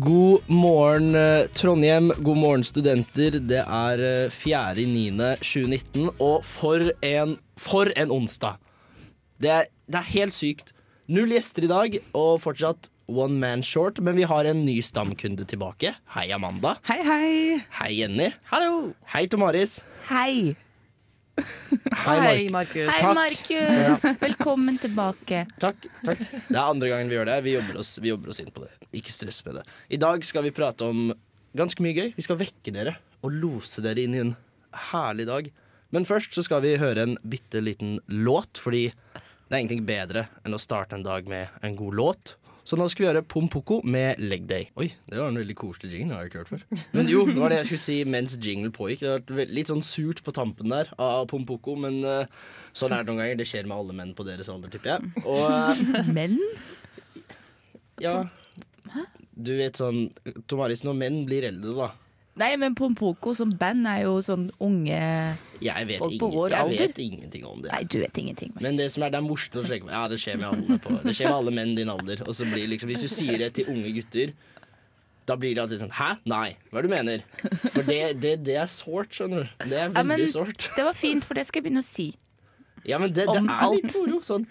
[0.00, 2.12] God morgen, eh, Trondheim.
[2.18, 3.38] God morgen, studenter.
[3.40, 8.58] Det er eh, 4.9.2019, og for en, for en onsdag.
[9.40, 10.74] Det er, det er helt sykt.
[11.08, 15.46] Null gjester i dag, og fortsatt one man short, men vi har en ny stamkunde
[15.48, 15.94] tilbake.
[16.16, 16.76] Hei, Amanda.
[16.90, 17.32] Hei, hei.
[17.80, 18.32] Hei, Jenny.
[18.52, 18.92] Hallo!
[19.14, 19.78] Hei, Tomaris.
[20.10, 20.56] Hei.
[21.36, 22.50] Hei, Mark.
[22.50, 22.88] Markus.
[22.88, 24.04] Hei, Markus.
[24.20, 25.44] Velkommen tilbake.
[25.60, 26.22] Takk, takk.
[26.48, 27.36] Det er andre gangen vi gjør det.
[27.44, 28.72] Vi jobber, oss, vi jobber oss inn på det.
[28.96, 29.66] Ikke stress med det.
[29.92, 31.10] I dag skal vi prate om
[31.56, 32.08] ganske mye gøy.
[32.16, 34.34] Vi skal vekke dere og lose dere inn i en
[34.90, 35.50] herlig dag.
[35.94, 40.26] Men først så skal vi høre en bitte liten låt, fordi det er ingenting bedre
[40.44, 42.34] enn å starte en dag med en god låt.
[42.66, 44.64] Så nå skal vi gjøre Pompoko med Leg Day.
[44.80, 46.08] Oi, det var en veldig koselig jingle.
[46.10, 46.64] Det har jeg ikke hørt før.
[46.96, 49.04] Men jo, det var det jeg skulle si mens jingle pågikk.
[49.04, 53.04] Det har vært litt sånn surt på tampen der av Pompoko, men uh, sånn er
[53.04, 53.38] det noen ganger.
[53.38, 55.22] Det skjer med alle menn på deres alder, tipper jeg.
[55.22, 56.40] Og uh, Men
[58.02, 58.16] ja.
[59.36, 60.08] Du vet sånn
[60.50, 61.88] Tomaris, når menn blir eldre, da.
[62.36, 64.96] Nei, men Pompoko som band er jo sånn unge
[65.64, 66.82] Jeg vet, Folk på ingen, vår jeg alder?
[66.82, 67.70] vet ingenting om det.
[67.72, 68.50] Nei, du vet ingenting.
[68.60, 70.98] Men det som er, det er morsomt å sjekke Ja, det skjer med alle på
[71.06, 72.20] Det skjer med alle menn din alder.
[72.28, 74.34] Og så blir liksom Hvis du sier det til unge gutter,
[75.26, 76.10] da blir det alltid sånn Hæ?
[76.28, 76.50] Nei.
[76.70, 77.24] Hva er det du mener?
[77.72, 79.64] For det, det, det er sårt, skjønner du.
[79.72, 80.68] Det er Ja, veldig sårt.
[80.76, 82.10] det var fint, for det skal jeg begynne å si.
[82.86, 83.96] Ja, men det, det er er litt alt.
[84.04, 84.20] moro.
[84.22, 84.44] Sånn.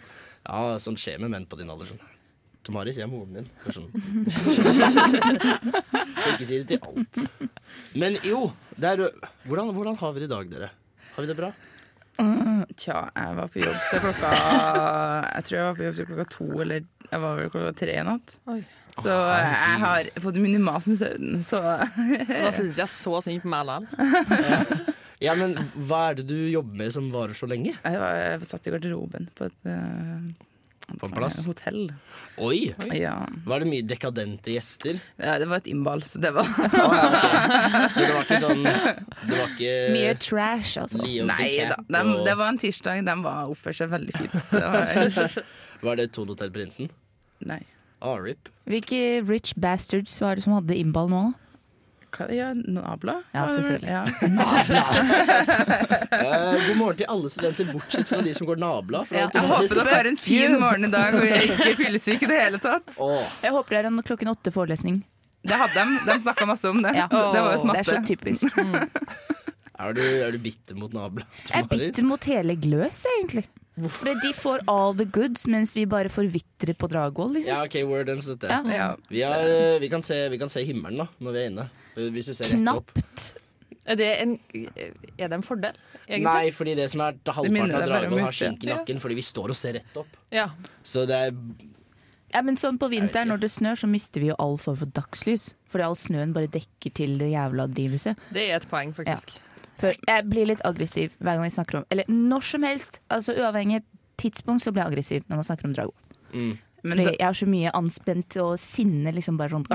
[0.44, 1.94] Ja, sånn skjer med menn på din alder.
[1.94, 2.02] Sånn.
[2.66, 3.48] Tomaris, jeg er moren din.
[3.70, 3.90] Sånn.
[4.34, 4.64] Så
[6.32, 7.22] ikke si det til alt.
[7.94, 9.06] Men jo, det er,
[9.46, 10.72] hvordan, hvordan har vi det i dag, dere?
[11.14, 11.54] Har vi det bra?
[12.80, 16.26] tja, jeg var på jobb til klokka Jeg tror jeg var på jobb til klokka
[16.32, 18.36] to, eller jeg var vel klokka tre i natt.
[18.52, 18.60] Oi.
[18.96, 23.68] Så jeg har fått minimalt med søvn, så Da syns jeg så synd på meg
[23.68, 24.94] likevel.
[25.24, 25.56] Ja, men
[25.88, 27.76] hva er det du jobber med som varer så lenge?
[27.76, 30.26] jeg var, jeg satt i garderoben på et eh,
[31.00, 31.40] På en plass?
[31.48, 31.90] hotell.
[32.38, 32.74] Oi!
[32.94, 33.14] Ja.
[33.48, 35.00] Var det mye dekadente gjester?
[35.18, 37.90] ja, det var et innball, så det var ah, ja, okay.
[37.90, 41.00] Så det var ikke sånn Det var ikke Mye trash, altså.
[41.00, 41.78] Nei da.
[41.80, 43.06] Cat og- det var en tirsdag.
[43.08, 44.36] De var oppførte seg veldig fint.
[44.52, 45.40] Det var,
[45.90, 46.92] Var det Ton Hotell Prinsen?
[47.46, 47.62] nei.
[48.06, 48.50] Ah, RIP.
[48.70, 51.22] Hvilke rich bastards var det som hadde innball nå?
[51.32, 51.45] da?
[52.36, 53.18] Ja, nabla?
[53.36, 53.90] Ja, selvfølgelig.
[53.90, 54.04] Ja.
[56.16, 59.02] Eh, god morgen til alle studenter, bortsett fra de som går nabla.
[59.06, 59.26] For Ja.
[59.28, 62.24] er Jeg håper dere har en fin morgen i dag hvor jeg er ikke fyllesyk
[62.24, 62.96] i det hele tatt.
[62.98, 63.26] Oh.
[63.44, 65.02] Jeg håper det er en klokken åtte-forelesning.
[65.46, 66.00] Det hadde de.
[66.08, 66.96] De snakka masse om det.
[66.98, 67.08] Ja.
[67.12, 67.84] Det var jo smatte.
[67.84, 68.56] Det er så typisk.
[68.56, 69.36] typisk.
[69.80, 71.28] er, du, er du bitter mot nabla?
[71.50, 73.46] Jeg er bitter mot hele Gløs, egentlig.
[73.76, 77.34] Fordi de får all the goods, mens vi bare forvitrer på Dragvoll.
[77.36, 77.52] Liksom.
[77.52, 78.48] Ja, OK, word and støtte.
[78.48, 78.62] Ja.
[78.72, 78.92] Ja.
[79.10, 81.68] Vi, eh, vi, kan se, vi kan se himmelen da, når vi er inne.
[81.96, 82.96] Hvis du ser rett opp.
[83.86, 85.76] Er det en, er det en fordel,
[86.08, 86.26] egentlig?
[86.26, 89.54] Nei, fordi det som er halvparten av Dragvoll, har skjenk i nakken fordi vi står
[89.54, 90.16] og ser rett opp.
[90.34, 90.50] Ja.
[90.84, 91.36] Så det er
[92.34, 94.90] Ja, men sånn På vinteren når det snør, så mister vi jo all form for
[94.98, 95.52] dagslys.
[95.72, 98.20] Fordi all snøen bare dekker til det jævla drivhuset.
[98.34, 99.38] Det er et poeng, faktisk.
[99.82, 103.02] For jeg blir litt aggressiv hver gang vi snakker om Eller når som helst.
[103.12, 103.82] Altså Uavhengig
[104.22, 106.22] tidspunkt så blir jeg aggressiv når man snakker om Dragvoll.
[106.34, 106.54] mm.
[106.86, 109.66] Fordi da, jeg har så mye anspent og sinne liksom bare sånn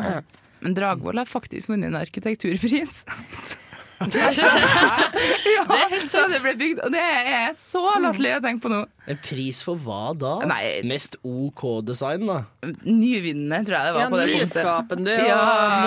[0.61, 3.00] men Dragvoll har faktisk vunnet en arkitekturpris.
[4.00, 5.65] ja,
[6.09, 8.84] så det ble bygd, og det er så latterlig å tenke på nå.
[9.10, 10.37] En pris for hva da?
[10.47, 10.81] Nei.
[10.87, 12.38] Mest OK-design, da.
[12.87, 14.04] Nyvinnende, tror jeg det var.
[14.04, 15.41] Ja, på det nyskapende og Ja.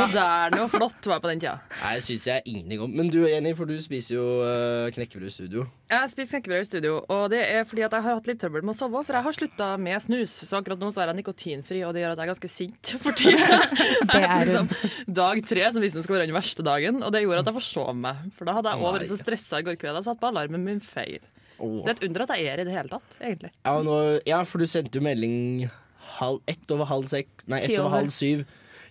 [0.08, 1.56] moderne og flott var på den tida.
[1.82, 2.92] Nei, det syns jeg ingenting om.
[3.00, 5.66] Men du Jenny, for du spiser jo uh, knekkebrød i studio.
[5.94, 8.66] Jeg spiser knekkebrød i studio, og det er fordi at jeg har hatt litt trøbbel
[8.66, 9.04] med å sove.
[9.06, 12.04] For jeg har slutta med snus, så akkurat nå så er jeg nikotinfri, og det
[12.04, 13.60] gjør at jeg er ganske sint for tida.
[14.14, 14.68] Det er liksom
[15.16, 17.94] dag tre, som visstnok skal være den verste dagen, og det gjorde at jeg forsov
[17.98, 18.26] meg.
[18.38, 20.00] For da hadde jeg òg vært så stressa i går kveld.
[20.02, 21.22] Jeg satt på alarmen min feil.
[21.58, 23.52] Så det er et under at jeg er i det hele tatt, egentlig.
[23.66, 23.98] Ja, nå,
[24.28, 25.70] ja, for du sendte jo melding
[26.18, 27.98] halv, ett over halv seks Nei, ett over over.
[28.02, 28.46] halv syv.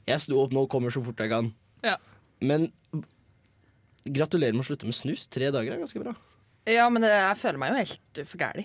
[0.08, 1.52] Jeg sto opp nå og kommer så fort jeg kan.
[1.84, 1.96] Ja.
[2.42, 2.70] Men
[4.04, 5.28] gratulerer med å slutte med snus.
[5.30, 6.14] Tre dager er ganske bra.
[6.70, 8.62] Ja, men det, jeg føler meg jo helt for gæli.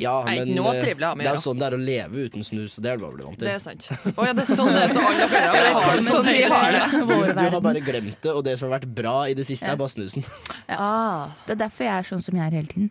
[0.00, 1.74] Ja, Nei, men nå eh, trivelig å ha med det er jo sånn det er
[1.76, 2.78] å leve uten snus.
[2.78, 3.88] og Det er du bare blitt vant Det er sant.
[4.14, 4.94] Å ja, det er sånn det er.
[4.96, 6.84] Så alle dere har det sånn vi har det.
[6.94, 9.68] Du, du har bare glemt det, og det som har vært bra i det siste,
[9.68, 9.74] Ja.
[9.76, 10.24] er bare snusen.
[10.72, 11.34] Ah.
[11.44, 12.88] Det er derfor jeg er sånn som jeg er hele tiden.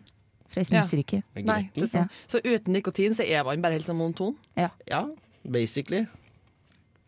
[0.54, 1.20] For jeg snuser ikke.
[1.42, 2.10] Nei, det er sånn.
[2.30, 4.36] Så uten nikotin så er man bare helt sånn monoton?
[4.56, 5.02] Ja,
[5.42, 6.04] basically.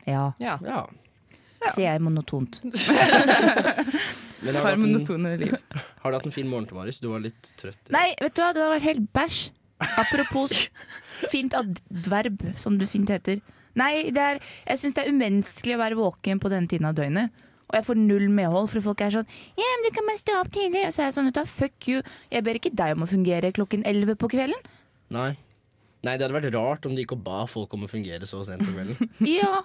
[0.06, 0.58] Ja, Ja.
[0.66, 0.87] Ja.
[1.75, 2.60] sier jeg monotont.
[4.43, 5.54] Men har, Har du monotone liv.
[6.02, 7.00] har du hatt en fin morgen, til Marius?
[7.02, 7.78] Du var litt trøtt.
[7.88, 7.94] i.
[7.96, 9.38] Nei, vet du hva, det har vært helt bæsj.
[10.02, 10.66] Apropos
[11.32, 13.40] fint adverb, som det fint heter.
[13.76, 14.38] Nei, det er,
[14.70, 17.42] jeg syns det er umenneskelig å være våken på denne tiden av døgnet.
[17.66, 19.26] Og jeg får null medhold, for folk er sånn
[19.58, 20.84] Ja, men du kan bare stå opp tidlig.
[20.86, 22.02] Og så er jeg sånn, fuck you.
[22.30, 24.70] Jeg ber ikke deg om å fungere klokken 11 på kvelden.
[25.14, 25.32] Nei.
[26.06, 28.62] Nei, det hadde vært rart om de ikke ba folk om å fungere så sent
[28.62, 29.10] på kvelden.
[29.38, 29.64] Ja.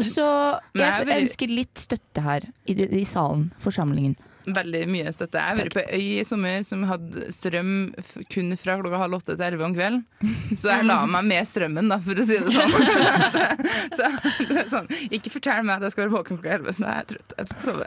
[0.00, 0.24] Så
[0.72, 4.14] jeg ønsker litt støtte her i, i salen, forsamlingen.
[4.46, 5.36] Veldig mye støtte.
[5.36, 9.18] Jeg har vært på øy i sommer som hadde strøm f- kun fra klokka halv
[9.18, 10.00] åtte til elleve om kvelden.
[10.56, 12.72] Så jeg la meg med strømmen, da, for å si det sånn.
[13.98, 14.08] Så
[14.48, 16.74] det er sånn Ikke fortell meg at jeg skal være våken klokka elleve.
[16.80, 17.36] Nei, jeg er trøtt.
[17.36, 17.86] Jeg skal sove.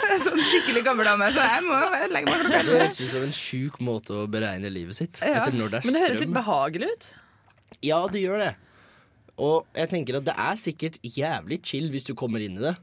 [0.00, 1.78] Jeg er sånn skikkelig gammel dame, så jeg må
[2.10, 2.82] legge meg klokka Det elleve.
[2.82, 5.20] høres ut som en sjuk måte å beregne livet sitt.
[5.22, 5.40] Ja.
[5.44, 7.08] Etter når det er Men det høres litt behagelig ut.
[7.86, 8.52] Ja, det gjør det.
[9.40, 12.74] Og jeg tenker at det er sikkert jævlig chill hvis du kommer inn i det.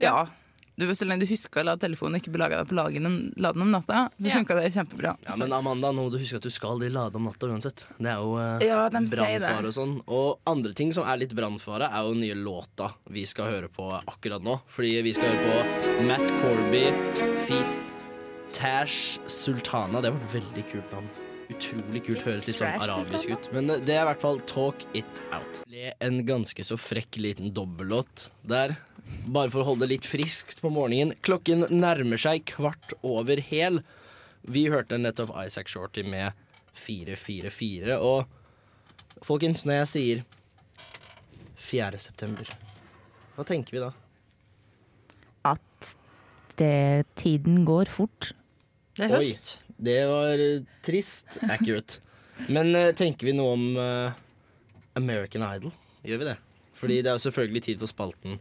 [0.00, 0.26] Ja.
[0.78, 3.64] Du, så lenge du husker å la telefonen ikke belage deg på lagen om, laden
[3.64, 4.36] om natta, så Ja.
[4.38, 5.16] funka det kjempebra.
[5.26, 7.82] Ja, Men Amanda, nå må du huske at du skal de lade om natta uansett.
[7.98, 9.96] Det er jo eh, Ja, de brannfare og sånn.
[10.06, 13.68] Og andre ting som er litt brannfare, er jo den nye låta vi skal høre
[13.68, 14.60] på akkurat nå.
[14.70, 16.84] Fordi vi skal høre på Matt Corby,
[17.48, 17.82] Feet
[18.54, 20.00] Tash Sultana.
[20.00, 21.08] Det var et veldig kult navn.
[21.48, 22.22] Utrolig kult.
[22.26, 23.46] Høres litt sånn arabisk ut.
[23.54, 25.62] Men eh, det er i hvert fall Talk It Out.
[25.68, 28.76] Ble en ganske så frekk liten dobbellåt der.
[29.28, 31.14] Bare for å holde det litt friskt på morgenen.
[31.24, 33.82] Klokken nærmer seg kvart over hel.
[34.48, 36.36] Vi hørte nettopp Isaac Shorty med
[36.78, 37.98] 444.
[38.00, 38.24] Og
[39.26, 40.24] folkens, når jeg sier
[41.68, 42.00] 4.
[42.00, 42.48] september,
[43.36, 43.92] hva tenker vi da?
[45.52, 45.94] At
[46.58, 48.32] det, tiden går fort.
[48.98, 49.32] Det er Oi.
[49.78, 51.38] Det var eh, trist.
[51.46, 52.00] Accurate.
[52.50, 54.16] Men eh, tenker vi noe om uh,
[54.98, 55.74] American Idol?
[56.06, 56.36] Gjør vi det?
[56.78, 58.40] Fordi det er jo selvfølgelig tid for spalten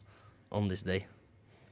[0.52, 1.06] On This Day.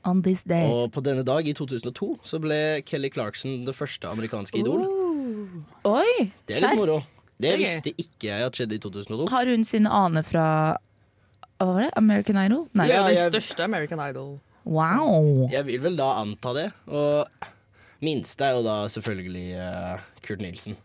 [0.06, 0.68] On this day.
[0.69, 4.83] Og på denne dag, i 2002, så ble Kelly Clarkson det første amerikanske idol.
[5.89, 6.27] Oi!
[6.45, 7.00] Det er litt moro.
[7.42, 9.25] Det er visste ikke jeg at skjedde i 2002.
[9.33, 10.45] Har hun sine aner fra
[11.57, 11.89] Hva var det?
[12.00, 12.68] American Idol?
[12.77, 12.86] Nei.
[12.88, 14.36] Det er Ja, den største American Idol.
[14.66, 15.48] Wow!
[15.51, 16.68] Jeg vil vel da anta det.
[16.88, 17.50] Og
[18.06, 20.78] minste er jo da selvfølgelig uh, Kurt Nilsen.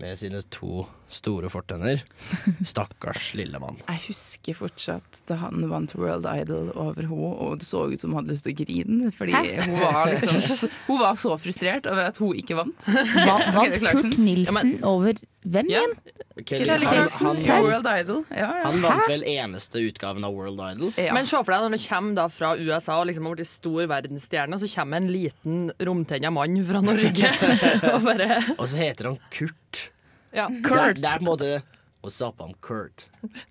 [0.00, 2.00] Med sine to store fortenner.
[2.72, 3.80] Stakkars lille mann.
[3.84, 8.14] Jeg husker fortsatt da han vant World Idol over henne, og det så ut som
[8.14, 9.10] hun hadde lyst til å grine.
[9.12, 12.88] Fordi hun var, liksom, hun var så frustrert over at hun ikke vant.
[13.26, 15.94] Hva, vant Kurt Nilsen Kurt Nilsen over hvem igjen?
[15.96, 18.22] Kelly, Kelly han, han, World Idol.
[18.30, 18.68] Ja, ja.
[18.68, 20.92] han vant vel eneste utgaven av World Idol.
[20.96, 21.14] ja.
[21.14, 23.88] Men se for deg når du kommer da fra USA og liksom har blitt stor
[23.90, 27.32] verdensstjerne, og så kommer en liten romtenna mann fra Norge
[27.94, 29.88] og bare Og så heter han Kurt.
[30.36, 30.46] ja.
[30.46, 31.52] Det er, det er på en måte
[32.00, 33.08] What's up, I'm Kurt.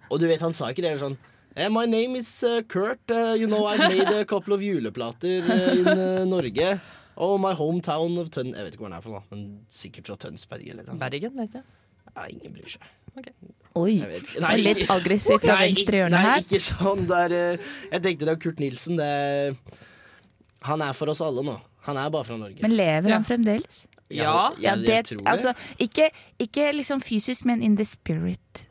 [0.09, 1.19] Og du vet, han sa ikke det sånn
[1.53, 3.03] eh, My name is uh, Kurt.
[3.11, 6.79] Uh, you know, I made a couple of juleplater uh, in uh, Norge.
[7.19, 8.55] Oh, my hometown of Tønn...
[8.55, 10.63] Jeg vet ikke hvor han er fra, men sikkert fra Tønsberg.
[10.71, 10.97] Eller noe.
[10.97, 11.61] Bergen, vet du.
[12.19, 12.83] Ja, ingen bryr seg.
[13.79, 13.93] Oi.
[14.03, 14.33] Ikke.
[14.35, 16.35] Det var litt aggressiv fra venstre hjørne her.
[16.35, 17.05] nei, ikke sånn.
[17.07, 18.99] Det er, uh, jeg tenkte det var Kurt Nilsen.
[18.99, 19.53] Det er,
[20.67, 21.55] han er for oss alle nå.
[21.87, 22.59] Han er bare fra Norge.
[22.65, 23.15] Men lever Ja.
[23.21, 23.85] han fremdeles?
[24.11, 24.33] Ja.
[24.59, 25.27] ja, det, jeg tror det.
[25.29, 26.09] altså, ikke,
[26.41, 28.65] ikke liksom fysisk, men in the spirit.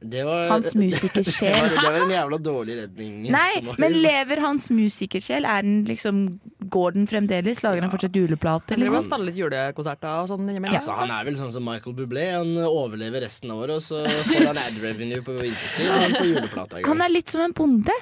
[0.00, 1.68] det var, Hans det, musikersjel.
[1.74, 3.30] det var en jævla dårlig redning.
[3.34, 3.50] Nei,
[3.82, 5.44] men lever hans musikersjel?
[5.44, 6.40] Er den liksom,
[6.74, 7.62] går den fremdeles?
[7.64, 8.74] Lager han fortsatt juleplater?
[8.76, 9.06] Eller han Liksom?
[9.10, 10.78] spiller litt julekonserter og sånn innimellom.
[10.80, 12.26] Altså, han er vel sånn som Michael Bublé.
[12.34, 15.88] Han overlever resten av året, og så får han ad revenue på vinterstid.
[15.94, 17.96] Han får juleplata Han er litt som en bonde.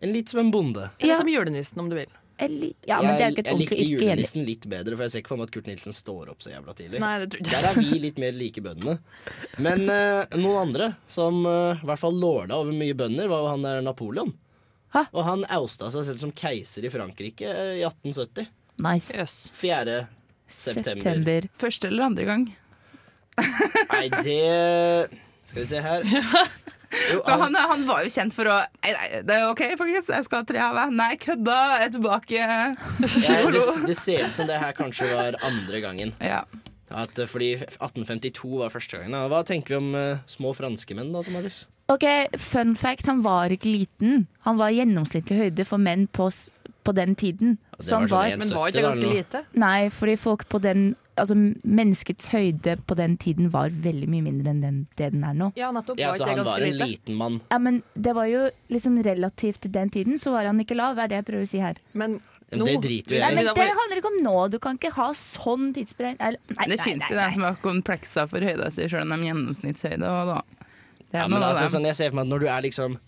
[0.00, 0.90] En Litt som en bonde.
[1.00, 1.18] Eller Ja.
[1.18, 2.06] som julenissen, om du vil.
[2.38, 5.22] Eller, ja, men det er ikke et jeg likte julenissen litt bedre, for jeg ser
[5.24, 7.00] ikke for meg at Kurt Nilsen står opp så jævla tidlig.
[7.02, 8.94] Nei, det Der er vi litt mer like bøndene.
[9.58, 13.48] Men uh, noen andre som eh, i hvert fall lorda over mye bønder, var jo
[13.56, 14.30] han der Napoleon.
[14.94, 15.04] Hæ?
[15.12, 18.48] Og han ousta seg selv som keiser i Frankrike eh, i 1870.
[18.84, 19.12] Nice.
[19.12, 19.36] Yes.
[19.58, 19.98] 4.
[20.48, 21.02] september.
[21.02, 21.48] September.
[21.60, 22.48] Første eller andre gang.
[23.92, 24.38] Nei, det
[25.50, 26.06] Skal vi se her.
[27.12, 30.24] Jo, han, han var jo kjent for å Nei, nei, det er OK, folkens, jeg
[30.24, 30.94] skal ha tre av meg.
[30.96, 31.56] Nei, kødda!
[31.82, 32.38] Jeg er tilbake.
[32.38, 36.14] Ja, det, det ser ut som det her kanskje var andre gangen.
[36.24, 36.46] Ja.
[36.90, 39.16] At, eh, fordi 1852 var første gangen.
[39.30, 41.66] Hva tenker vi om uh, små franskmenn, da, Marius?
[41.88, 42.04] Ok,
[42.36, 44.26] Fun fact, han var ikke liten.
[44.44, 46.26] Han var gjennomsnittlig høyde for menn på,
[46.84, 47.56] på den tiden.
[47.78, 49.44] Ja, Så han var sånn var, en- Men var ikke 70 det da, ganske lite?
[49.64, 54.52] nei, fordi folk på den Altså menneskets høyde på den tiden var veldig mye mindre
[54.52, 55.48] enn den, det den er nå.
[55.58, 55.98] Ja, nettopp.
[55.98, 56.86] Ja, Var så ikke han var en lite?
[56.92, 57.40] liten mann.
[57.50, 60.96] Ja, men det var jo liksom relativt til den tiden, så var han ikke lav.
[61.02, 61.74] Er det jeg prøver å si her.
[61.92, 62.20] Men
[62.56, 63.42] nå det driter vi i.
[63.44, 64.36] Det handler ikke om nå.
[64.52, 66.38] Du kan ikke ha sånn tidsberegning.
[66.48, 70.08] Det nei, fins jo de som har komplekser for høyda si, sjøl om de gjennomsnittshøyde.
[70.08, 70.38] Og da.
[71.08, 72.98] Det er Ja, men altså, sånn, jeg ser for meg at når du er liksom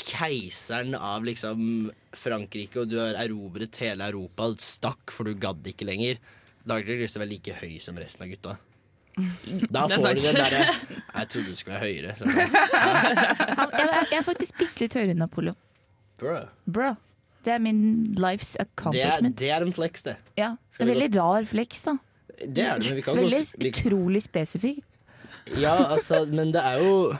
[0.00, 5.66] keiseren av liksom Frankrike, og du har erobret hele Europa, og stakk for du gadd
[5.66, 6.22] ikke lenger,
[6.64, 8.56] da har du ikke lyst til å være like høy som resten av gutta.
[9.68, 12.14] Da får du den derre Jeg trodde du skulle være høyere.
[12.20, 15.58] Så, jeg, jeg er faktisk bitte litt høyere enn Napoleon.
[16.20, 16.36] bro.
[16.70, 16.94] Bro.
[17.44, 17.80] Det er min
[18.20, 19.36] life's Det er, accomplishment.
[19.38, 20.16] det er en flex, det.
[20.36, 21.96] Ja, Skal er vi Veldig rar flex, da.
[22.40, 24.84] Det er det, men vi kan Veldig gå vi, utrolig spesifikk.
[25.60, 27.12] Ja, altså, men det er jo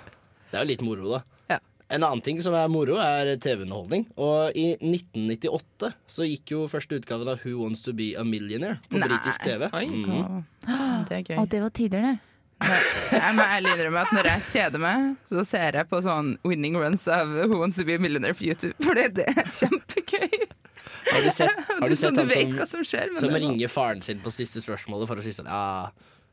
[0.51, 1.23] Det er jo litt moro, da.
[1.51, 1.59] Ja.
[1.91, 4.07] En annen ting som er moro, er TV-underholdning.
[4.17, 8.79] Og i 1998 så gikk jo første utgaven av Who Wants To Be A Millionaire
[8.91, 9.09] på Nei.
[9.09, 9.69] britisk TV.
[9.73, 9.87] Oi.
[9.89, 10.45] Mm.
[10.67, 11.39] Å, det er gøy.
[11.43, 12.19] Og det var tider, det.
[12.61, 16.77] Jeg må ærlig innrømme at når jeg kjeder meg, så ser jeg på sånn winning
[16.81, 18.77] runs av Who Wants To Be a Millionaire på YouTube.
[18.85, 20.47] Fordi det er kjempegøy.
[21.11, 23.11] Har du sett, har Du, du sånn, sett du han vet som, hva som skjer.
[23.17, 23.51] Som det er sånn.
[23.57, 25.89] ringer faren sin på siste spørsmålet for å si sånn Ja,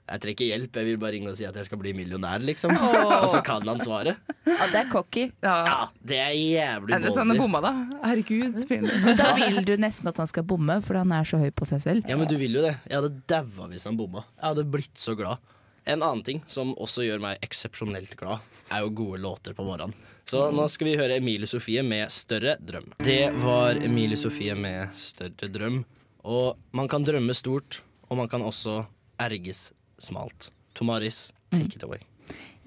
[0.07, 2.43] jeg trenger ikke hjelp, jeg vil bare ringe og si at jeg skal bli millionær,
[2.47, 2.75] liksom.
[2.77, 4.19] Og så kan han svaret.
[4.47, 5.25] Ja, det er cocky.
[5.43, 5.55] Ja.
[5.67, 5.79] Ja,
[6.11, 7.41] det er jævlig Er det sånn han ballsy.
[7.43, 7.73] bomma, da?
[8.05, 9.15] Herregud, så.
[9.19, 11.83] Da vil du nesten at han skal bomme, for han er så høy på seg
[11.83, 12.07] selv.
[12.07, 12.75] Ja, men du vil jo det.
[12.87, 14.23] Jeg hadde daua hvis han bomma.
[14.37, 15.43] Jeg hadde blitt så glad.
[15.87, 19.95] En annen ting som også gjør meg eksepsjonelt glad, er jo gode låter på morgenen.
[20.27, 22.91] Så nå skal vi høre Emilie Sofie med 'Større drøm'.
[22.99, 25.85] Det var Emilie Sofie med 'Større drøm'.
[26.27, 28.83] Og man kan drømme stort, og man kan også
[29.17, 30.49] erges smalt.
[30.75, 32.03] Tomaris, take it away.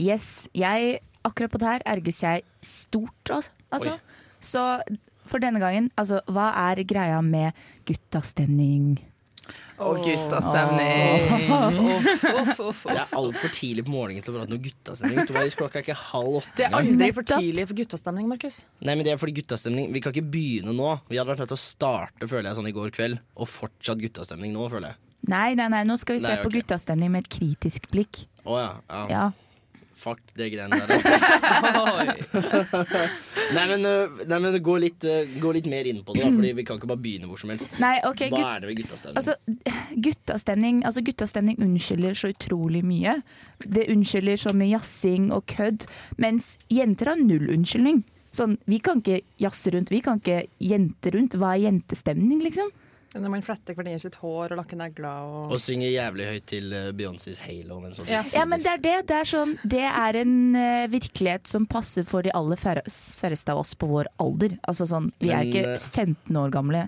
[0.01, 3.93] Yes, jeg, akkurat på det her erges jeg stort, altså.
[3.93, 3.99] Oi.
[4.41, 4.81] Så
[5.27, 7.53] for denne gangen, altså, hva er greia med
[7.85, 9.10] guttastemning?
[9.81, 11.31] Og guttastemning.
[11.31, 15.29] Uff, uff, uff, Det er altfor tidlig på morgenen til å prate noe guttastemning.
[15.57, 18.63] Klokka er ikke halv åtte Det er aldri for tidlig for guttastemning, Markus.
[18.85, 20.95] Nei, men det er fordi guttastemning Vi kan ikke begynne nå.
[21.11, 24.03] Vi hadde vært nødt til å starte føler jeg, sånn i går kveld, og fortsatt
[24.03, 25.01] guttastemning nå, føler jeg.
[25.31, 28.25] Nei, nei, nei, nå skal vi se Nei, på guttastemning med et kritisk blikk.
[28.45, 28.73] Oh, ja.
[28.89, 29.05] ja.
[29.11, 29.25] Ja.
[30.01, 31.17] Fuck det greiene der, altså.
[33.57, 36.31] Nei, men, øh, nei, men gå, litt, øh, gå litt mer inn på det, da,
[36.33, 37.77] Fordi vi kan ikke bare begynne hvor som helst.
[37.83, 39.17] Nei, okay, Hva er det ved guttastemning?
[39.21, 39.33] altså,
[40.07, 43.15] guttastemning, altså, guttastemning unnskylder så utrolig mye.
[43.61, 45.85] Det unnskylder så mye jazzing og kødd,
[46.23, 48.01] mens jenter har null unnskyldning.
[48.33, 51.35] Sånn, vi kan ikke jazze rundt, vi kan ikke jente rundt.
[51.37, 52.71] Hva er jentestemning, liksom?
[53.11, 56.75] Når man fletter hverandre sitt hår og lakker negler og Og synger jævlig høyt til
[56.77, 57.81] øh, Beyoncés Halo.
[57.83, 58.23] Hun Ja.
[58.31, 58.97] Ja, men det er det.
[59.09, 63.65] Det er, sånn, det er en uh, virkelighet som passer for de aller færreste av
[63.65, 64.55] oss på vår alder.
[64.71, 66.85] Altså sånn, Vi er Men, ikke eh, 15 år gamle,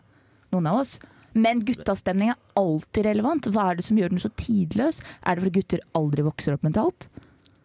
[0.55, 1.01] noen av oss.
[1.35, 3.51] Men guttastemning er alltid relevant.
[3.51, 5.03] Hva er det som gjør den så tidløs?
[5.27, 7.09] Er det fordi gutter aldri vokser opp mentalt?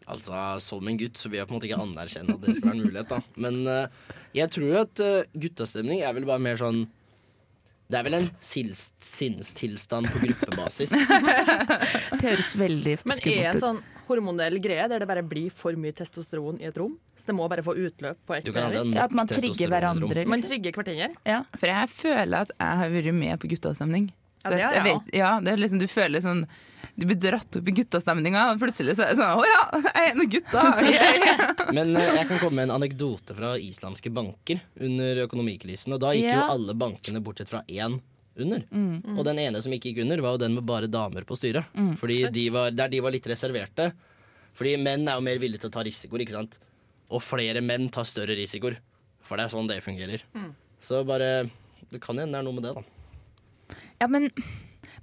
[0.08, 2.72] Altså, Som en gutt så vil jeg på en måte ikke anerkjenne at det skal
[2.72, 3.10] være en mulighet.
[3.12, 6.88] da Men uh, jeg tror jo at uh, guttastemning er vel bare mer sånn
[7.88, 10.91] Det er vel en sinnstilstand på gruppebasis.
[12.17, 13.63] Det høres veldig Men er skummelt en ut.
[13.63, 16.98] sånn hormonell greie der det bare blir for mye testosteron i et rom?
[17.20, 18.94] Så det må bare få utløp på et eller annet vis?
[18.96, 20.10] Ja, at man trigger hverandre?
[20.13, 20.32] Liksom.
[20.36, 21.10] Man trigger hverandre.
[21.27, 21.41] Ja.
[21.60, 24.10] For jeg føler at jeg har vært med på guttastemning.
[24.44, 26.44] Ja, det har jeg vet- ja, det er liksom, du føler sånn
[26.98, 29.94] Du blir dratt opp i guttastemninga, og plutselig så er det sånn Å ja, jeg
[29.94, 30.64] er en av gutta!
[31.78, 35.94] Men eh, jeg kan komme med en anekdote fra islandske banker under økonomikrisen.
[35.98, 38.00] Og da gikk jo alle bankene bortsett fra én
[38.38, 38.66] under.
[39.18, 41.70] Og den ene som ikke gikk under, var jo den med bare damer på styret.
[42.02, 43.92] Fordi de var, Der de var litt reserverte.
[44.58, 46.60] Fordi menn er jo mer villige til å ta risikoer, ikke sant.
[47.14, 48.80] Og flere menn tar større risikoer.
[49.26, 50.24] For det er sånn det fungerer.
[50.82, 51.50] Så bare
[51.92, 53.78] Det kan hende det er noe med det, da.
[54.02, 54.30] Ja, men,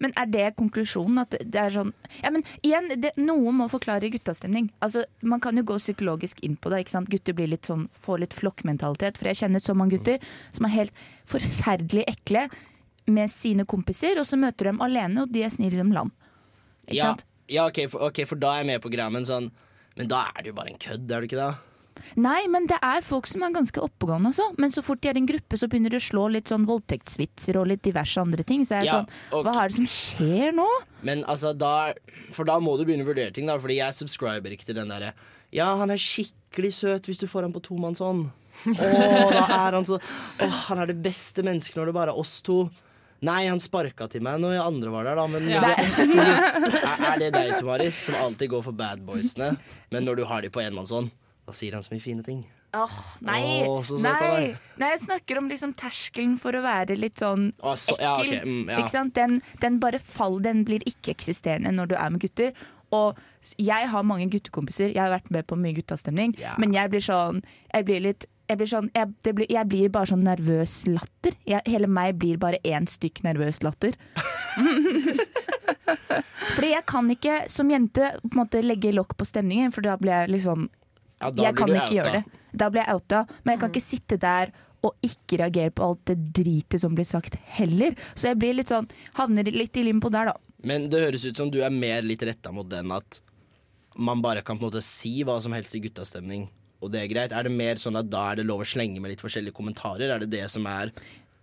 [0.01, 1.19] men er det konklusjonen?
[1.23, 4.71] At det er sånn Ja, men igjen, det, noen må forklare guttastemning.
[4.85, 6.81] Altså, man kan jo gå psykologisk inn på det.
[6.85, 7.11] ikke sant?
[7.13, 9.19] Gutter blir litt sånn, får litt flokkmentalitet.
[9.19, 10.19] For jeg kjenner så mange gutter
[10.53, 10.93] som er helt
[11.31, 12.49] forferdelig ekle
[13.07, 16.13] med sine kompiser, og så møter du dem alene, og de er snille som lam.
[16.87, 17.25] Ikke Ja, sant?
[17.53, 19.51] ja ok, for, ok, for da er jeg med på greia, men sånn
[19.97, 21.55] Men da er det jo bare en kødd, er det ikke det?
[22.21, 24.47] Nei, men det er folk som er ganske oppegående altså.
[24.61, 26.67] Men så fort de er i en gruppe, så begynner de å slå litt sånn
[26.69, 28.65] voldtektsvitser og litt diverse andre ting.
[28.67, 30.69] Så er jeg Ja, sånn Hva er det som skjer nå?
[31.07, 31.93] Men altså, da
[32.37, 33.59] For da må du begynne å vurdere ting, da.
[33.61, 35.13] Fordi jeg subscriber ikke til den derre
[35.55, 38.29] Ja, han er skikkelig søt hvis du får han på tomannshånd.
[38.71, 38.89] Å,
[39.35, 42.37] da er han så Å, han er det beste mennesket når det bare er oss
[42.47, 42.65] to.
[43.25, 45.63] Nei, han sparka til meg når andre var der, da, men Ja.
[45.65, 49.55] er er, er det deg, Tomaris, som alltid går for bad boysene?
[49.95, 51.09] Men når du har de på enmannshånd,
[51.45, 52.45] da sier han så mye fine ting.
[52.75, 54.39] Åh, nei, han nei,
[54.81, 58.49] nei, jeg snakker om liksom terskelen for å være litt sånn Å, så, ja, ekkel.
[58.67, 59.05] mm, ja.
[59.15, 62.51] Den, den bare fall, den blir ikke-eksisterende når du er med gutter.
[62.95, 63.21] Og
[63.63, 66.59] jeg har mange guttekompiser, jeg har vært med på mye guttastemning, yeah.
[66.59, 69.89] men jeg blir sånn Jeg blir litt jeg blir, sånn, jeg, det blir, jeg blir
[69.89, 71.33] bare sånn nervøs latter.
[71.49, 73.97] Jeg, hele meg blir bare én stykk nervøs latter.
[76.55, 80.35] Fordi jeg kan ikke som jente måte legge lokk på stemningen, for da blir jeg
[80.35, 80.69] liksom
[81.21, 81.95] Ja, jeg kan ikke outa.
[81.95, 82.41] gjøre det.
[82.55, 83.25] Da blir jeg outa.
[83.43, 84.55] Men jeg kan ikke sitte der
[84.85, 87.97] og ikke reagere på alt det dritet som blir sagt heller.
[88.15, 90.37] Så jeg blir litt sånn, havner litt i limbo der, da.
[90.65, 93.21] Men det høres ut som du er mer litt retta mot den at
[93.97, 96.49] man bare kan på en måte si hva som helst i guttastemning,
[96.83, 97.35] og det er greit.
[97.37, 100.11] Er det mer sånn at da er det lov å slenge med litt forskjellige kommentarer?
[100.11, 100.93] Er det det som er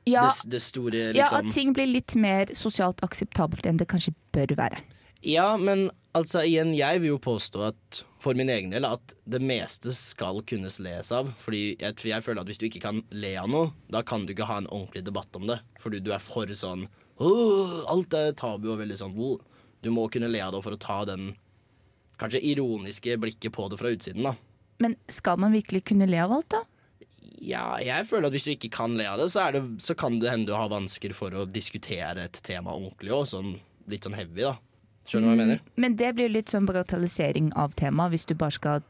[0.09, 3.87] Ja, det, det store ja, liksom at ting blir litt mer sosialt akseptabelt enn det
[3.89, 4.81] kanskje bør være.
[5.21, 9.41] Ja, men altså igjen, jeg vil jo påstå at for min egen del at det
[9.41, 11.29] meste skal kunnes les av.
[11.41, 14.33] Fordi jeg, jeg føler at hvis du ikke kan le av noe, da kan du
[14.33, 15.59] ikke ha en ordentlig debatt om det.
[15.81, 16.87] Fordi du er for sånn
[17.21, 19.39] «Åh, Alt er tabu og veldig sånn «Åh».
[19.81, 21.31] Du må kunne le av det for å ta den
[22.21, 24.35] kanskje ironiske blikket på det fra utsiden, da.
[24.81, 26.61] Men skal man virkelig kunne le av alt, da?
[27.41, 30.19] Ja, jeg føler at hvis du ikke kan le av det, så, det, så kan
[30.21, 33.55] det hende du har vansker for å diskutere et tema ordentlig òg, sånn
[33.89, 34.53] litt sånn heavy, da.
[35.09, 35.63] Skjønner du hva jeg mener?
[35.75, 38.85] Men det blir litt sånn bagatellisering av temaet, hvis du bare skal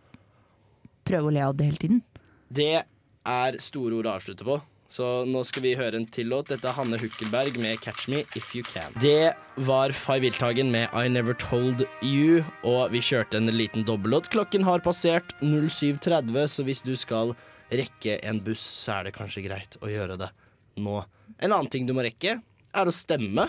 [1.07, 2.03] prøve å le av det hele tiden.
[2.51, 2.83] Det
[3.27, 4.59] er store ord å avslutte på.
[4.91, 6.49] Så nå skal vi høre en til låt.
[6.51, 8.91] Dette er Hanne Hukkelberg med 'Catch Me If You Can'.
[8.99, 14.29] Det var Fay Wiltagen med 'I Never Told You', og vi kjørte en liten dobbellåt.
[14.29, 17.35] Klokken har passert 07.30, så hvis du skal
[17.71, 20.29] rekke en buss, så er det kanskje greit å gjøre det
[20.75, 21.05] nå.
[21.39, 22.41] En annen ting du må rekke,
[22.75, 23.47] er å stemme.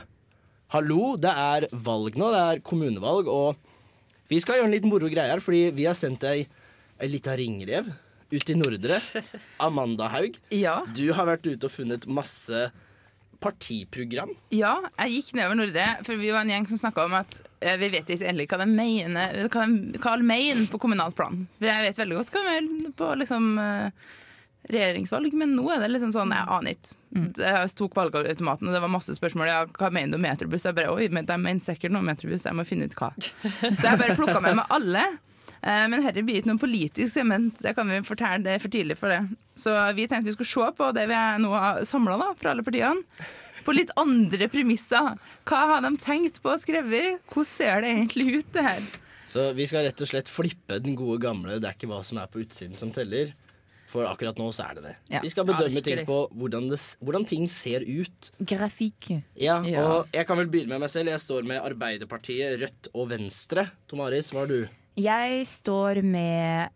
[0.73, 2.31] Hallo, det er valg nå.
[2.33, 3.57] Det er kommunevalg, og
[4.33, 6.47] vi skal gjøre en litt moro greie her, fordi vi har sendt ei,
[7.03, 7.91] ei lita ringrev
[8.33, 8.97] ut i Nordre.
[9.67, 10.79] Amanda Haug, Ja.
[10.97, 12.71] du har vært ute og funnet masse
[13.43, 14.31] partiprogram.
[14.55, 17.77] Ja, jeg gikk nedover Nordre, for vi var en gjeng som snakka om at eh,
[17.81, 21.43] vi vet ikke endelig hva de mener Hva de hva de mener på kommunalt plan.
[21.61, 24.13] Jeg vet veldig godt hva de mener på liksom eh,
[24.71, 26.95] regjeringsvalg, men nå er det liksom sånn Jeg aner ikke.
[27.43, 29.51] Jeg tok valgautomaten, og det var masse spørsmål.
[29.51, 30.65] Ja, hva mener du om metrobuss?
[30.69, 33.11] Jeg bare, Oi, men de mener sikkert noe om metrobuss, jeg må finne ut hva.
[33.79, 35.05] Så jeg bare plukka med meg alle.
[35.63, 38.73] Eh, Men dette blir ikke noe politisk sement, det kan vi fortelle, det er for
[38.73, 39.21] tidlig for det.
[39.59, 42.65] Så vi tenkte vi skulle se på det vi er nå har samla fra alle
[42.67, 43.03] partiene.
[43.63, 45.13] På litt andre premisser.
[45.47, 47.21] Hva har de tenkt på og skrevet?
[47.31, 48.81] Hvordan ser det egentlig ut, det her?
[49.33, 52.19] Så vi skal rett og slett flippe den gode gamle 'det er ikke hva som
[52.19, 53.31] er på utsiden som teller'.
[53.93, 54.93] For akkurat nå så er det det.
[55.13, 55.21] Ja.
[55.21, 58.31] Vi skal bedømme ja, ting på hvordan, det, hvordan ting ser ut.
[58.41, 59.11] Grafikk.
[59.37, 59.83] Ja, Ja.
[59.85, 61.13] og jeg kan vel begynne med meg selv.
[61.13, 63.67] Jeg står med Arbeiderpartiet, Rødt og Venstre.
[63.91, 64.63] Tomaris, hva har du?
[64.97, 66.73] Jeg står med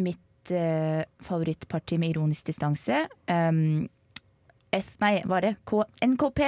[0.00, 3.04] mitt uh, favorittparti med ironisk distanse.
[3.28, 3.84] Um,
[4.74, 5.54] F, nei, hva er det?
[5.68, 6.40] K, NKP.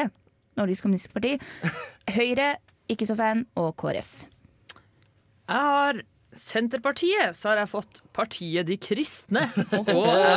[0.57, 1.37] Nordisk Kommunistisk Parti.
[2.17, 2.55] Høyre,
[2.89, 4.23] ikke så fan, og KrF.
[5.47, 6.01] Jeg har
[6.41, 9.45] Senterpartiet, så har jeg fått Partiet De kristne
[9.77, 9.91] og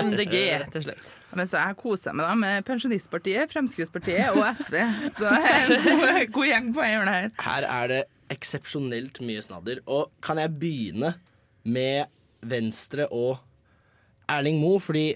[0.10, 0.36] MDG
[0.74, 1.14] til slutt.
[1.38, 4.78] Men så jeg koser meg da med Pensjonistpartiet, Fremskrittspartiet og SV.
[5.18, 7.30] Så en god, god gjeng på hjørnet her.
[7.46, 8.02] Her er det
[8.34, 9.84] eksepsjonelt mye snadder.
[9.90, 11.14] Og kan jeg begynne
[11.70, 12.10] med
[12.46, 13.40] Venstre og
[14.32, 14.82] Erling Moe?
[14.84, 15.08] Fordi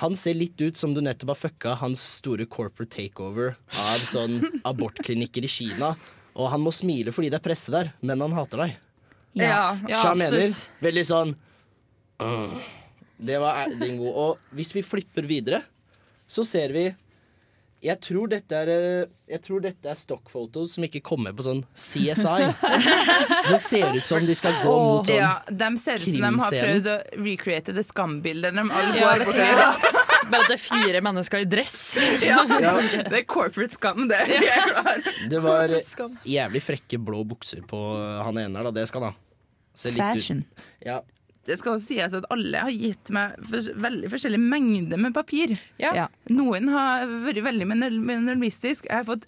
[0.00, 4.38] han ser litt ut som du nettopp har fucka hans store corporate takeover av sånn
[4.68, 5.94] abortklinikker i Kina.
[6.38, 8.76] Og han må smile fordi det er presse der, men han hater deg.
[9.38, 9.78] Ja.
[9.88, 10.70] Ja, absolutt.
[10.82, 11.36] veldig sånn
[12.20, 12.58] «Åh».
[13.20, 14.08] Det var Dingo.
[14.16, 15.60] Og hvis vi flipper videre,
[16.30, 16.86] så ser vi
[17.80, 21.62] jeg tror dette er eh, Jeg tror dette er stockphotos som ikke kommer på sånn
[21.72, 22.50] CSI.
[23.48, 26.44] Det ser ut som de skal gå mot sånn Ja, de ser ut som de
[26.44, 29.70] har prøvd å recreate det skambildet de alle går ja,
[30.30, 31.76] Bare at det er fire mennesker i dress.
[32.28, 34.20] ja, Det er corporate skam, det.
[35.30, 35.72] Det var
[36.26, 37.80] jævlig frekke blå bukser på
[38.24, 38.74] han ene her, da.
[38.80, 39.18] Det skal han ha.
[39.80, 40.44] Fashion.
[40.84, 41.00] Ja.
[41.48, 45.56] Det skal også sies at alle har gitt meg veldig forskjellig mengde med papir.
[45.80, 46.08] Ja.
[46.30, 48.86] Noen har vært veldig minimalistisk.
[48.90, 49.26] Jeg har fått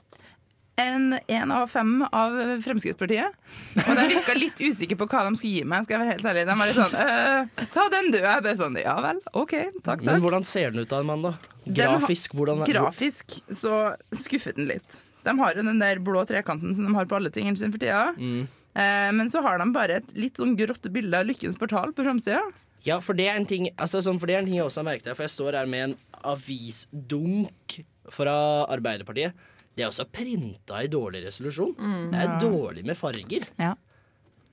[0.81, 2.33] en én av fem av
[2.65, 3.35] Fremskrittspartiet.
[3.83, 5.85] Og de virka litt usikre på hva de skulle gi meg.
[5.85, 8.19] Skal jeg være helt ærlig De var litt sånn «Øh, Ta den, du.
[8.23, 9.21] Jeg bare sånn Ja vel.
[9.35, 9.53] OK.
[9.85, 11.35] Takk, Men hvordan ser den ut, Amanda?
[11.37, 12.33] Har- Grafisk?
[12.35, 15.03] Hvordan Grafisk så skuffet den litt.
[15.23, 17.79] De har jo den der blå trekanten som de har på alle tingene sine for
[17.79, 18.15] tida.
[18.19, 18.49] Mm.
[18.75, 22.03] Eh, men så har de bare et litt sånn grått bilde av Lykkens portal på
[22.03, 22.41] framsida.
[22.83, 24.89] Ja, for det en ting altså, sånn, For det er en ting jeg også har
[24.89, 27.77] merket her, For jeg står her med en avisdunk
[28.11, 28.35] fra
[28.73, 29.33] Arbeiderpartiet.
[29.77, 31.75] Det er også printa i dårlig resolusjon.
[32.13, 33.49] Det er dårlig med farger.
[33.59, 33.75] Ja.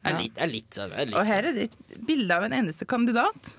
[0.06, 2.54] Er litt, er litt, sånn- er litt Og her er det et bilde av en
[2.54, 3.56] eneste kandidat.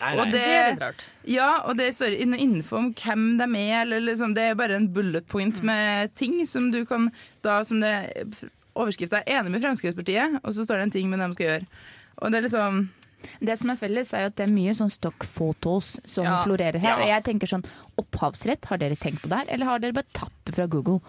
[0.00, 1.04] Nei, og det- Det er litt rart.
[1.24, 4.88] Ja, og det står innenfor om hvem de er, eller liksom, det er bare en
[4.88, 8.34] bullet point med ting som du kan da som det
[8.76, 11.46] Overskrifta er 'enig med Fremskrittspartiet', og så står det en ting med det de skal
[11.46, 11.66] gjøre.
[12.18, 12.88] Og det er liksom
[13.40, 16.42] Det som er felles, er jo at det er mye sånn stock-photos som Ja.
[16.44, 17.00] florerer her.
[17.00, 17.64] Og jeg tenker sånn,
[17.98, 19.46] opphavsrett, har dere tenkt på det her?
[19.54, 21.00] Eller har dere bare tatt det fra Google?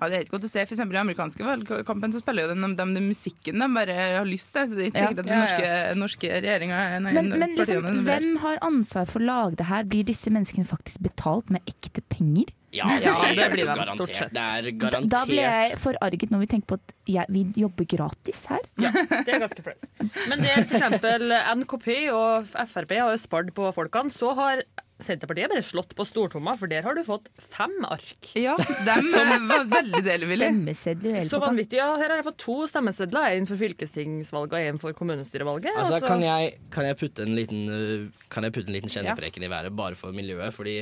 [0.00, 0.62] Ja, det er ikke godt å se.
[0.64, 4.24] For eksempel I amerikanske valgkampen så spiller jo den, de, den musikken de bare har
[4.28, 4.68] lyst til.
[4.70, 5.10] Så det er ikke Ja.
[5.10, 5.68] at den Ja, norske,
[6.00, 9.84] norske regjeringa Men, men liksom, hvem har ansvar for å lage det her?
[9.84, 12.48] Blir disse menneskene faktisk betalt med ekte penger?
[12.72, 13.94] Ja, Ja, det blir de garantert.
[13.98, 14.32] stort sett.
[14.32, 15.10] Det er Da, garantert.
[15.10, 18.60] da ble jeg forarget når vi tenker på at jeg, vi jobber gratis her.
[18.78, 19.88] Ja, det er ganske flaut.
[20.30, 24.14] Men det eksempel NKP og Frp har spart på folkene.
[24.14, 24.62] Så har
[25.04, 28.30] Senterpartiet er bare slått på stortomma, for der har du fått fem ark.
[28.38, 28.54] Ja,
[28.86, 29.08] dem
[29.50, 30.48] var veldig delvillig.
[30.52, 31.80] Stemmesedler hele Så vanvittig.
[31.80, 33.36] Ja, her har jeg fått to stemmesedler.
[33.40, 35.72] En for fylkestingsvalget og en for kommunestyrevalget.
[35.76, 36.08] Altså, altså.
[36.12, 39.52] kan, jeg, kan, jeg putte en liten, uh, kan jeg putte en liten kjennepreken i
[39.52, 40.52] været bare for miljøet?
[40.56, 40.78] Fordi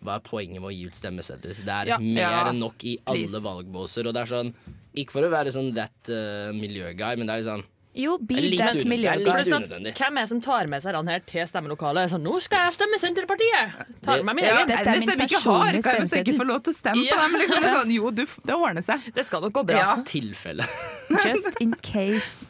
[0.00, 1.58] hva er poenget med å gi ut stemmesedler?
[1.60, 1.98] Det er Ja.
[2.00, 2.44] mer Ja.
[2.50, 3.42] enn nok i alle Please.
[3.44, 4.06] valgbåser.
[4.08, 4.54] Og det er sånn,
[4.96, 7.66] ikke for å være sånn that uh, miljøguy, men det er litt sånn
[7.98, 8.86] Jo, be that unødvendig.
[8.86, 9.10] miljø.
[9.18, 9.92] Det For litt det sant, unødvendig.
[9.98, 12.10] Hvem er det som tar med seg den her til stemmelokalet?
[12.12, 13.72] Så nå skal jeg stemme Senterpartiet!
[14.06, 14.68] Tar med meg min Ja, egen.
[14.70, 16.38] Dette er min de ikke har, personlige kan jeg så ikke stemmeseddel.
[16.38, 17.16] få lov til å stemme Ja.
[17.16, 17.40] på dem.
[17.40, 17.62] Liksom.
[17.66, 19.10] Det sånn, jo, du, det ordner seg.
[19.18, 19.76] Det skal nok gå bra.
[19.82, 19.96] Ja.
[20.06, 20.64] tilfelle.
[21.26, 22.46] Just in case.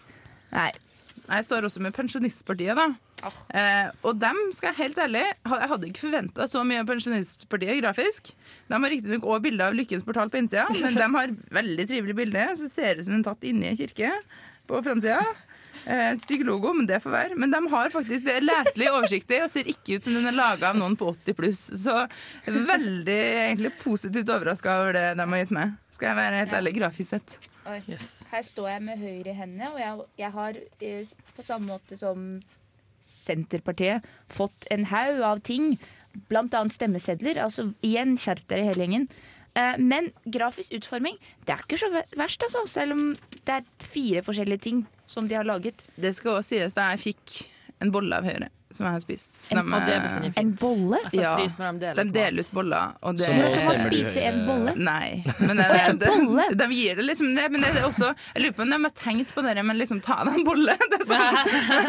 [0.53, 0.70] Nei.
[1.31, 2.88] Jeg står også med Pensjonistpartiet, da.
[3.55, 7.79] Eh, og dem, skal jeg helt ærlig, jeg hadde ikke forventa så mye av Pensjonistpartiet
[7.81, 8.33] grafisk.
[8.68, 12.16] De har riktignok òg bilde av Lykkens portal på innsida, men de har veldig trivelig
[12.18, 12.46] bilde.
[12.59, 14.11] Så ser det ut som de er tatt inni en kirke
[14.70, 15.20] på framsida.
[15.85, 17.37] Eh, stygg logo, men det får være.
[17.40, 20.37] Men de har faktisk det er leselig oversiktlig og ser ikke ut som den er
[20.37, 21.62] laga av noen på 80 pluss.
[21.85, 21.94] Så
[22.46, 25.78] veldig egentlig positivt overraska over det de har gitt meg.
[25.94, 27.38] Skal jeg være helt ærlig, grafisk sett.
[27.87, 28.24] Yes.
[28.33, 32.33] Her står jeg med høyre hende, og jeg, jeg har eh, på samme måte som
[33.00, 35.74] Senterpartiet fått en haug av ting.
[36.28, 37.38] Blant annet stemmesedler.
[37.40, 39.06] Altså igjen, skjerp dere hele gjengen.
[39.58, 42.66] Eh, Men grafisk utforming, det er ikke så verst, altså.
[42.68, 45.82] Selv om det er fire forskjellige ting som de har laget.
[45.96, 47.50] Det skal også sies da jeg fikk
[47.82, 49.30] en bolle av Høyre, som jeg har spist.
[49.50, 50.98] En- de, det er En bolle?
[51.04, 51.35] Altså, Ja.
[51.37, 54.22] pris når de deler De deler ut boller, og det Så nå Kan man spise
[54.28, 54.74] en bolle?
[54.76, 55.24] Nei.
[55.40, 55.66] Men det,
[55.98, 58.70] det, de, de gir det liksom det, Men det er også Jeg lurer på om
[58.70, 60.76] de har tenkt på det, men liksom ta deg en bolle.
[60.90, 61.37] Det er sånn.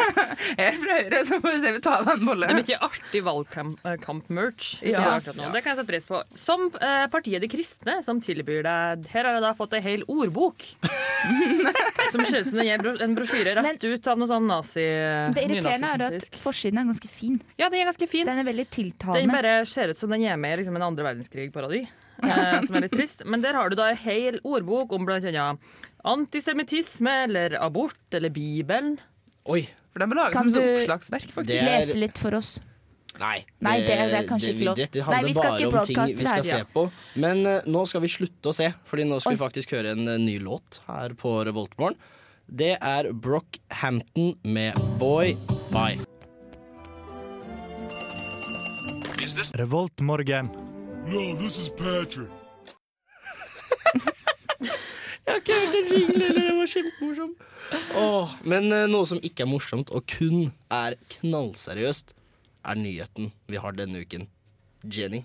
[0.58, 2.50] Jeg er fra Høyre, så får vi se vi tar deg en bolle.
[2.50, 4.72] Det er mye artig valgkamp-merch.
[4.86, 5.20] Ja.
[5.22, 6.22] Det kan jeg sette pris på.
[6.38, 10.04] Som eh, partiet De kristne, som tilbyr deg Her har jeg da fått ei hel
[10.12, 10.66] ordbok.
[12.12, 14.84] som ser ut som en brosjyre rett ut av noe sånn nazi
[16.72, 17.42] Det er forsiden er ganske fin.
[17.60, 18.26] Ja, den er ganske fin.
[18.26, 18.66] Den er veldig
[19.14, 21.82] Den bare ser ut som den er med i liksom en andre verdenskrig-parodi.
[22.24, 23.24] Eh, som er litt trist.
[23.32, 25.60] Men der har du da en hel ordbok om annet
[26.04, 28.98] antisemittisme eller abort eller Bibelen.
[29.46, 29.66] Oi.
[29.92, 31.60] For den lager Kan som et oppslagsverk, faktisk.
[31.60, 32.60] Er- Lese litt for oss.
[33.20, 33.42] Nei.
[33.60, 34.78] Nei, det det er kanskje ikke lov.
[34.80, 36.44] Dette handler Nei, bare om ting vi skal her.
[36.48, 36.86] se på.
[37.20, 39.36] Men uh, nå skal vi slutte å se, Fordi nå skal Oi.
[39.36, 42.00] vi faktisk høre en uh, ny låt her på Revoltmorgen.
[42.48, 45.36] Det er Brockhampton med Boy
[45.76, 46.00] Bye.
[49.22, 50.48] Revoltmorgen.
[51.06, 52.30] No, this is Patrick.
[55.22, 57.36] Jeg har ikke hørt en jingle, eller det var kjempemorsom.
[58.02, 62.16] Oh, men eh, noe som ikke er morsomt, og kun er knallseriøst,
[62.66, 64.26] er nyheten vi har denne uken.
[64.82, 65.22] Jenny.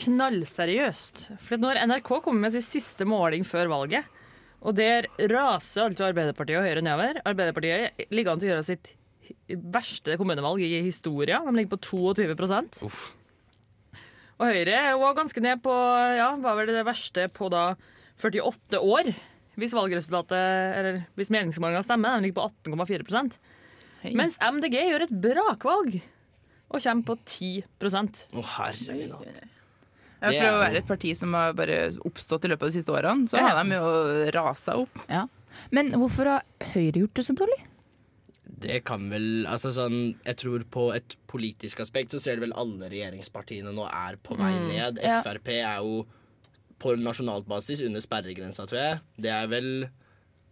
[0.00, 1.26] knallseriøst.
[1.44, 4.08] For når NRK kommer med sin siste måling før valget,
[4.64, 8.94] og der raser altså Arbeiderpartiet og Høyre nedover Arbeiderpartiet ligger an til å gjøre sitt
[9.52, 11.44] verste kommunevalg i historien.
[11.44, 11.82] De ligger på
[12.16, 13.04] 22 Uff.
[14.40, 15.74] Og Høyre er også ganske ned på
[16.18, 17.74] ja, var det det verste på da
[18.18, 19.12] 48 år.
[19.54, 20.34] Hvis valgresultatet,
[20.80, 22.16] eller hvis meningsmålinga stemmer.
[22.16, 23.36] den ligger på 18,4%
[24.18, 26.00] Mens MDG gjør et brakvalg
[26.74, 27.50] og kommer på 10
[28.34, 29.44] Å, herre min hatt.
[30.24, 32.92] Ja, for å være et parti som har bare oppstått i løpet av de siste
[32.92, 33.48] årene, så Ja.
[33.48, 34.98] har de jo rasa opp.
[35.08, 35.26] Ja.
[35.70, 36.42] Men hvorfor har
[36.74, 37.60] Høyre gjort det så dårlig?
[38.60, 42.54] Det kan vel Altså sånn Jeg tror på et politisk aspekt så ser du vel
[42.58, 45.00] alle regjeringspartiene nå er på vei ned.
[45.02, 45.20] ja.
[45.26, 46.04] Frp er jo
[46.84, 48.96] på nasjonalt basis under sperregrensa, tror jeg.
[49.24, 49.68] Det er vel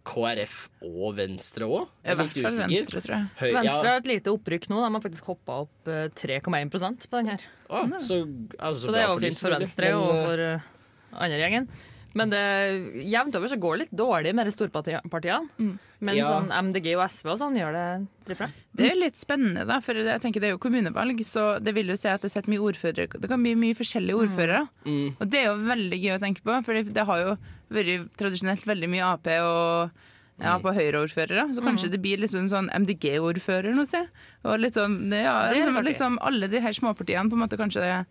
[0.07, 1.87] KrF og Venstre òg.
[2.03, 3.27] I hvert fall Venstre, tror jeg.
[3.39, 4.81] Høy, Venstre ja, har et lite opprykk nå.
[4.83, 7.47] De har faktisk hoppa opp eh, 3,1 på den her.
[7.69, 8.19] å, så,
[8.57, 9.55] altså, Så det er jo fint for.
[9.55, 11.69] Venstre Men, og eh, for uh, andre gjengen.
[12.13, 12.41] Men det,
[13.09, 15.41] jevnt over så går det litt dårlig med de storpartiene.
[16.03, 16.27] Men Ja.
[16.29, 18.49] sånn MDG og SV og sånn gjør det dritbra.
[18.75, 21.73] Det er jo litt spennende, da, for jeg tenker det er jo kommunevalg, så det
[21.73, 24.67] vil jo si at det sitter mye ordførere Det kan bli mye forskjellige ordførere.
[24.85, 25.15] Mm.
[25.19, 27.37] Og det er jo veldig gøy å tenke på, for det har jo
[27.73, 29.91] vært tradisjonelt veldig mye Ap og
[30.41, 31.47] ja, på Høyre-ordførere.
[31.53, 34.01] Så kanskje det blir liksom sånn MDG-ordfører nå, se.
[34.43, 38.05] Og litt sånn, ja, liksom, liksom alle de her småpartiene på en måte kanskje det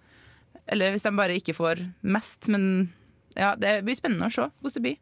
[0.71, 2.93] Eller hvis de bare ikke får mest, men
[3.37, 4.99] ja, det blir spennende å se hvordan det blir.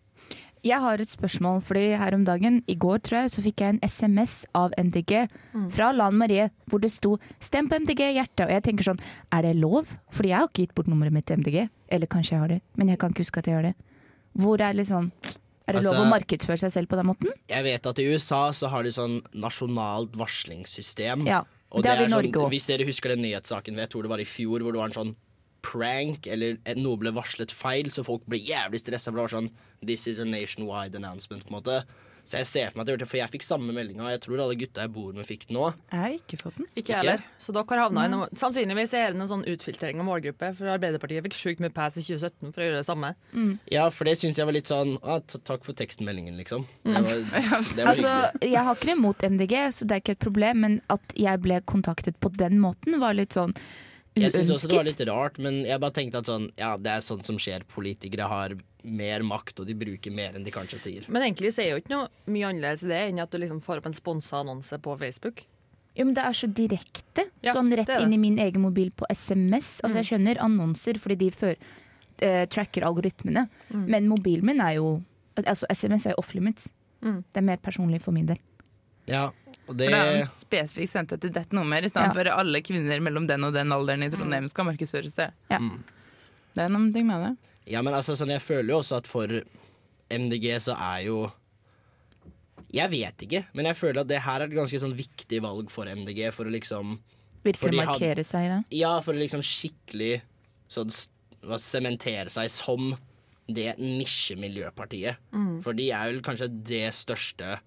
[0.62, 3.68] Jeg har et spørsmål, fordi her om dagen, i går tror jeg, så fikk jeg
[3.74, 5.22] en SMS av MDG
[5.72, 8.44] fra Lan Marie, hvor det sto 'stem på MDG, hjerte'.
[8.44, 9.00] Og jeg tenker sånn,
[9.32, 9.96] er det lov?
[10.12, 11.70] Fordi jeg har ikke gitt bort nummeret mitt til MDG.
[11.88, 13.74] Eller kanskje jeg har det, men jeg kan ikke huske at jeg gjør det.
[14.36, 15.10] Hvor er liksom
[15.68, 17.28] Er det lov Altså- å markedsføre seg selv på den måten?
[17.48, 21.26] Jeg vet at i USA så har de sånn nasjonalt varslingssystem.
[21.26, 22.50] Ja, Og det har vi i Norge sånn.
[22.50, 24.92] Hvis dere husker den nyhetssaken jeg tror det var i fjor, hvor det var en
[24.92, 25.16] sånn
[25.66, 29.10] prank, eller noe ble varslet feil, så folk ble jævlig stressa.
[29.10, 31.82] For det var sånn This is a nationwide announcement, på en måte.
[32.30, 34.20] Så jeg ser for meg at jeg gjør det, for jeg fikk samme meldinga, jeg
[34.22, 35.78] tror alle gutta jeg bor med, fikk den òg.
[35.90, 36.68] Jeg har ikke fått den.
[36.74, 37.24] Ikke jeg heller.
[37.42, 40.70] Så dere har havna i noe Sannsynligvis er det noen sånn utfiltrering av målgruppe, for
[40.76, 43.12] Arbeiderpartiet fikk sjukt mye pass i 2017 for å gjøre det samme.
[43.72, 46.66] Ja, for det syns jeg var litt sånn ah, Takk for tekstmeldingen, liksom.
[46.86, 47.22] Det var,
[47.76, 50.66] det var Altså, jeg har ikke noe imot MDG, så det er ikke et problem,
[50.66, 53.56] men at jeg ble kontaktet på den måten, var litt sånn
[54.20, 56.92] Jeg syns også det var litt rart, men jeg bare tenkte at sånn Ja, det
[56.92, 57.64] er sånt som skjer.
[57.70, 61.08] Politikere har mer makt, og de bruker mer enn de kanskje sier.
[61.12, 63.60] Men egentlig så er jo ikke noe mye annerledes i det enn at du liksom
[63.64, 65.44] får opp en sponsa annonse på Facebook.
[65.98, 67.26] Jo, men det er så direkte.
[67.44, 68.06] Ja, sånn rett det det.
[68.06, 69.80] inn i min egen mobil på SMS.
[69.82, 71.58] Altså, jeg skjønner annonser fordi de før,
[72.22, 74.98] uh, tracker algoritmene, men mobilen min er jo
[75.40, 76.66] Altså, SMS er jo off limits.
[77.00, 77.20] Mm.
[77.32, 78.36] Det er mer personlig for min del.
[79.08, 79.30] Ja,
[79.70, 82.16] og det For det er spesifikt sendt etter dette nummer, i stedet Ja.
[82.16, 85.30] for alle kvinner mellom den og den alderen i Trondheim skal markedsføres det.
[85.50, 85.58] Ja.
[85.62, 85.78] Mm.
[86.54, 87.50] Det er noen ting med det.
[87.70, 89.30] Ja, men altså, sånn, jeg føler jo også at for
[90.10, 91.20] MDG så er jo
[92.72, 95.70] Jeg vet ikke, men jeg føler at det her er et ganske sånn viktig valg
[95.74, 96.98] for MDG for å liksom
[97.42, 98.58] Virkelig markere seg i det.
[98.78, 100.20] Ja, for å liksom skikkelig
[100.70, 100.90] sånn
[101.58, 102.92] sementere seg som
[103.50, 105.16] det nisjemiljøpartiet.
[105.64, 107.58] For de er vel kanskje det største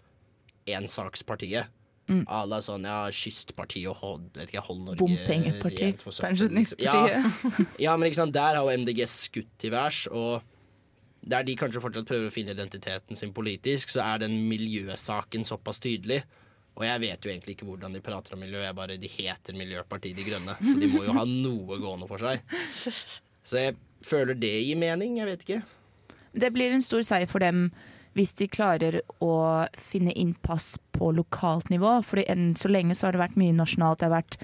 [0.72, 1.68] ensakspartiet.
[2.12, 2.24] Mm.
[2.28, 5.94] À la sånn ja, Kystpartiet og Hold, vet ikke, Hold Norge Bompengeparti.
[6.04, 7.14] Pensjonistpartiet.
[7.16, 10.44] Ja, ja, men ikke sant, der har jo MDG skutt til værs, og
[11.24, 15.80] der de kanskje fortsatt prøver å finne identiteten sin politisk, så er den miljøsaken såpass
[15.84, 16.20] tydelig.
[16.74, 19.56] Og jeg vet jo egentlig ikke hvordan de prater om miljø, jeg bare, de heter
[19.58, 20.56] Miljøpartiet De Grønne.
[20.58, 22.42] Så de må jo ha noe gående for seg.
[23.46, 25.62] Så jeg føler det gir mening, jeg vet ikke.
[26.34, 27.68] Det blir en stor seier for dem
[28.18, 29.34] hvis de klarer å
[29.78, 31.96] finne innpass på lokalt nivå.
[32.06, 34.02] For enn så lenge så har det vært mye nasjonalt.
[34.02, 34.38] Det har vært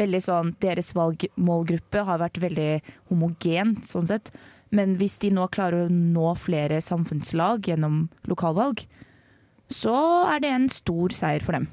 [0.00, 2.70] veldig sånn, Deres valgmålgruppe har vært veldig
[3.12, 4.32] homogen, sånn sett.
[4.70, 8.84] Men hvis de nå klarer å nå flere samfunnslag gjennom lokalvalg,
[9.70, 9.94] så
[10.30, 11.68] er det en stor seier for dem.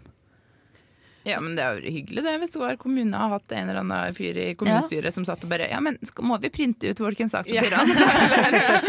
[1.28, 4.16] Ja, men det er jo hyggelig det, hvis hver kommune har hatt en eller annen
[4.16, 7.36] fyr i kommunestyret som satt og bare Ja, men skal, må vi printe ut folkens
[7.36, 7.84] sakspapirene?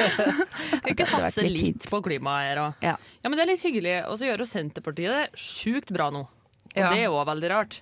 [0.79, 2.83] Kan ikke Det satse litt på klimaet her òg.
[2.85, 2.97] Ja.
[3.23, 3.95] Ja, men det er litt hyggelig.
[4.09, 6.27] Og så gjør jo Senterpartiet det sjukt bra nå.
[6.29, 6.91] Og Ja.
[6.93, 7.81] det er jo veldig rart.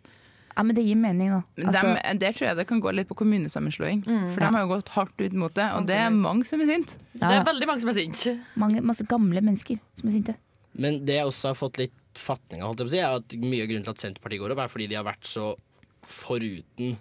[0.57, 1.43] Ja, Men det gir mening, da.
[1.57, 4.05] Men Altså, dem- der tror jeg det kan gå litt på kommunesammenslåing.
[4.33, 6.67] For de har jo gått hardt ut mot det, og det er mange som er
[6.67, 6.97] sint.
[7.21, 8.41] ja, Det er veldig mange som er sinte.
[8.57, 10.35] Mange, masse gamle mennesker som er sinte.
[10.79, 13.37] Men det jeg også har fått litt fatning holdt jeg på å si, er at
[13.43, 15.51] mye av grunnen til at Senterpartiet går opp, er fordi de har vært så
[16.07, 16.97] foruten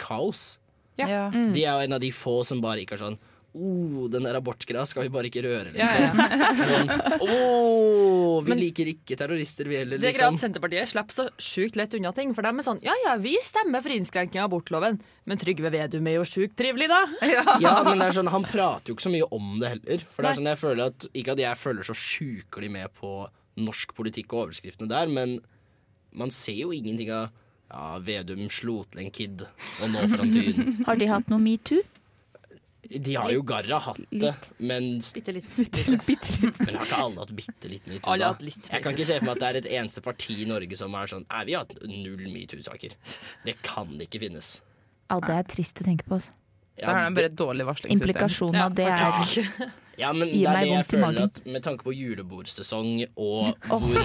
[0.00, 0.58] kaos.
[0.96, 1.08] Ja.
[1.08, 1.24] Ja.
[1.30, 3.18] De er jo en av de få som bare ikke er sånn
[3.56, 6.02] Oh, den der abortgreia skal vi bare ikke røre, liksom.
[6.04, 6.26] ja.
[6.28, 6.96] ja.
[7.24, 10.34] «Åh, vi Men- liker ikke terrorister, vi heller, Det er greit liksom.
[10.36, 12.34] at Senterpartiet slipper så sjukt lett unna ting.
[12.36, 16.06] For de er sånn Ja ja, vi stemmer for innskrenking av abortloven, men Trygve Vedum
[16.12, 17.00] er jo sjukt trivelig, da.
[17.64, 20.04] Ja, men det er sånn, Han prater jo ikke så mye om det heller.
[20.12, 23.14] For det er sånn, jeg føler at Ikke at jeg føler så sjukelig med på
[23.56, 25.38] norsk politikk og overskriftene der, men
[26.16, 27.28] man ser jo ingenting av
[27.66, 29.44] ja, Vedum slo til en kid,
[29.82, 30.76] og nå for tyn.
[30.88, 31.82] Har de hatt noe metoo?
[32.86, 34.30] De har jo garra hatt det,
[34.62, 35.48] men, Bitte litt.
[35.58, 38.12] men har ikke alle hatt bitte litt metoo?
[38.12, 40.36] Alle hatt litt Jeg kan ikke se for meg at det er et eneste parti
[40.44, 42.94] i Norge som er sånn Nei, vi har hatt null metoo-saker.
[43.42, 44.52] Det kan ikke finnes.
[45.10, 46.20] Ja, det er trist å tenke på.
[46.20, 46.36] Altså.
[46.78, 48.06] Da har de bare et dårlig varslingssystem.
[48.06, 49.74] Implikasjonen av det er.
[49.98, 51.30] Ja, men Gir det er meg det jeg vondt i føler magen.
[51.30, 53.96] at med tanke på julebordsesong og hvor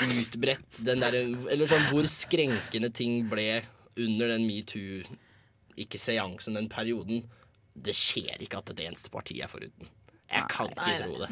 [0.00, 3.62] utbredt den der Eller sånn hvor skrenkende ting ble
[4.00, 5.02] under den metoo
[5.80, 7.22] Ikke seansen, den perioden.
[7.74, 9.88] Det skjer ikke at et eneste parti er foruten.
[10.30, 11.30] Jeg kan ikke Nei, nei, tro det.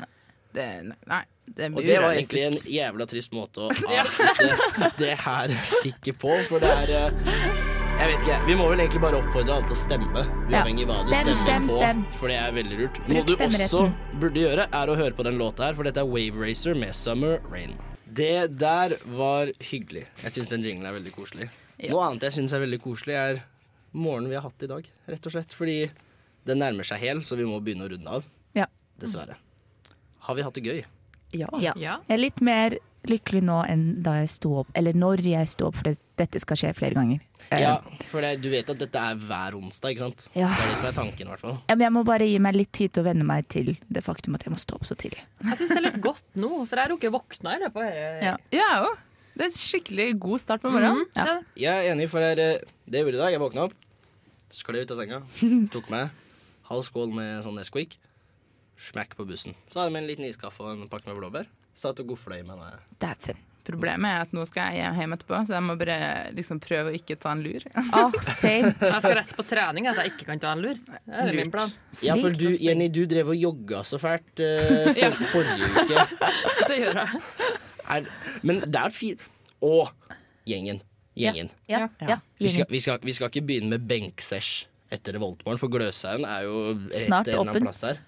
[0.57, 0.67] Det,
[1.07, 3.69] nei, det Og det var egentlig en jævla trist måte å
[4.01, 7.68] avslutte det her stikket på, for det er eh,
[7.99, 10.61] Jeg vet ikke, Vi må vel egentlig bare oppfordre alle til å stemme, Ja.
[10.63, 10.87] uavhengig ja.
[10.87, 11.79] hva du Stem, stemmer stem, på.
[11.81, 12.03] stem.
[12.21, 12.99] For det er veldig lurt.
[13.09, 13.81] Noe du også
[14.21, 16.95] burde gjøre, er å høre på den låta her, for dette er Wave Racer med
[16.95, 17.75] Summer Rain.
[18.07, 20.07] Det der var hyggelig.
[20.23, 21.49] Jeg syns den jinglen er veldig koselig.
[21.91, 23.43] Noe annet jeg syns er veldig koselig, er
[23.93, 25.53] morgenen vi har hatt i dag, rett og slett.
[25.59, 25.91] Fordi
[26.47, 28.25] den nærmer seg hel, så vi må begynne å runde av.
[28.55, 28.67] Ja.
[28.99, 29.37] Dessverre.
[30.21, 30.85] Har vi hatt det gøy?
[31.35, 31.49] Ja.
[31.59, 31.75] Ja.
[31.77, 31.99] Ja.
[32.09, 35.69] Jeg er litt mer lykkelig nå enn da jeg sto opp, eller når jeg sto
[35.69, 37.21] opp, for det, dette skal skje flere ganger.
[37.51, 37.77] Eh, Ja,
[38.11, 40.27] for det, du vet at dette er hver onsdag, ikke sant?
[40.35, 40.49] Ja.
[40.51, 41.57] Det er det som er tanken, i hvert fall.
[41.69, 44.03] ja, men jeg må bare gi meg litt tid til å venne meg til det
[44.05, 45.23] faktum at jeg må stå opp så tidlig.
[45.47, 47.93] Jeg syns det er litt godt nå, for jeg rukker å våkne i løpet av
[47.93, 48.25] dette.
[48.27, 48.37] Ja.
[48.53, 48.95] Ja, jo.
[49.39, 51.05] Det er en skikkelig god start på morgenen.
[51.15, 51.45] Mm er.
[51.55, 53.31] Jeg er enig, for det, er, eh, det jeg i dag.
[53.37, 53.77] Jeg våkna opp,
[54.51, 55.23] skled ut av senga,
[55.75, 56.11] tok meg
[56.69, 57.95] halv skål med sånn Nesquik,
[58.79, 59.55] smekk på bussen.
[59.71, 61.47] Så hadde jeg med en liten iskaffe og en pakke med blåbær.
[61.79, 62.81] Satt og gofla i meg.
[63.03, 63.45] Dæven.
[63.69, 65.97] Problemet er at nå skal jeg hjem etterpå, så jeg må bare
[66.33, 67.67] liksom prøve å ikke ta en lur.
[67.99, 68.71] Oh, same.
[68.81, 70.79] Jeg skal rett på trening, altså jeg ikke kan ta en lur.
[70.89, 71.75] Det er min plan.
[72.01, 75.11] Ja, for du, Jenny, du drev og jogga så fælt uh, for, Ja.
[75.35, 76.07] forrige uke.
[76.73, 77.23] Det gjør jeg.
[77.89, 78.09] Er,
[78.45, 79.23] men det er fint
[79.65, 79.75] Å,
[80.49, 80.81] gjengen.
[81.19, 81.49] Gjengen.
[81.69, 82.19] Ja, ja.
[82.41, 86.45] Vi, skal, vi, skal, vi skal ikke begynne med benksesj etter Revoltmorgen, for Gløshaugen er
[86.49, 87.67] jo rett Snart en eller annen åpen.
[87.69, 87.99] plass her.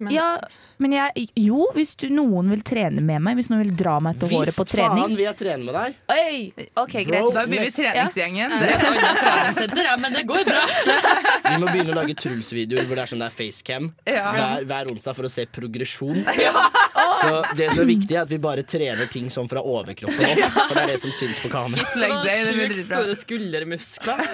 [0.00, 0.40] Men- Ja,
[0.78, 4.18] men jeg Jo, hvis du, noen vil trene med meg, hvis noen vil dra meg
[4.18, 4.96] til håret på trening.
[4.96, 5.94] Visst faen vil jeg trene med deg!
[6.08, 7.20] Oi, ok, greit.
[7.20, 7.30] Bro.
[7.36, 8.54] Da blir vi treningsgjengen.
[8.56, 10.62] Det Det et annet treningssenter, ja, men det går bra.
[11.50, 14.30] Vi må begynne å lage Truls-videoer hvor det er sånn det er facecam Ja.
[14.32, 16.24] hver, hver onsdag for å se progresjon.
[17.20, 20.56] Så det som er viktig, er at vi bare trener ting sånn fra overkroppen opp.
[20.68, 21.84] For det er det som syns på kamera.
[21.92, 24.24] Det Sjukt store skuldermuskler.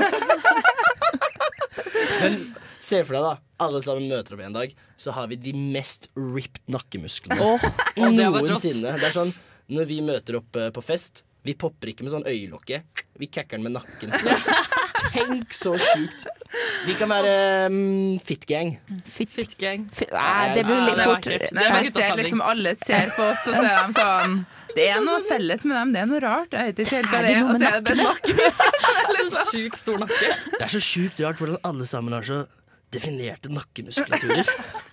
[2.20, 2.38] Men
[2.86, 3.34] se for deg, da.
[3.66, 8.28] Alle sammen møter opp en dag, så har vi de mest ripped nakkemusklene oh, det
[8.30, 8.96] noensinne.
[9.00, 9.32] Det er sånn
[9.72, 12.80] når vi møter opp eh, på fest, vi popper ikke med sånn øyelokke.
[13.20, 14.12] Vi kakker den med nakken.
[15.14, 16.26] Tenk så sjukt.
[16.86, 17.34] Vi kan være
[17.70, 18.76] um, fit gang.
[19.04, 19.54] fit, fit.
[19.54, 19.86] Fitgang.
[19.94, 20.10] fit.
[20.14, 21.28] Nei, det blir litt fort.
[21.30, 24.36] Nei, Det men ser liksom Alle ser på oss, og så er de sånn
[24.76, 26.54] Det er noe felles med dem, det er noe rart.
[26.54, 27.42] Jeg vet ikke helt hva Er det det er.
[27.42, 29.24] noe Og så med er det bare nakkemuskler.
[29.36, 30.30] Så Sjukt stor nakke.
[30.56, 32.42] Det er så sjukt rart hvordan alle sammen har så
[32.94, 34.46] definerte nakkemuskulaturer.